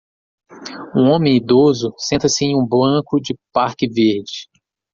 [0.95, 4.49] Um homem idoso senta-se em um banco de parque verde.